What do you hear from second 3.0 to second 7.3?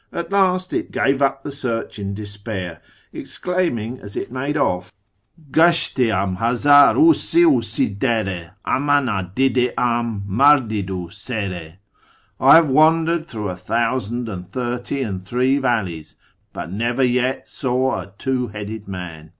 exclaiming as it made oil': ■o" Gashte avi Jia::ar fc